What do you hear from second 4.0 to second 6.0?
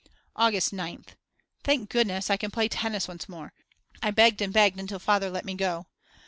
I begged and begged until Father let me go.